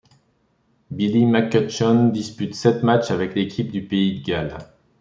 Billy 0.95 1.25
McCutcheon 1.27 2.11
dispute 2.11 2.55
sept 2.55 2.81
matchs 2.83 3.11
avec 3.11 3.35
l'équipe 3.35 3.71
du 3.71 3.83
pays 3.85 4.19
de 4.19 4.25
Galles. 4.25 4.57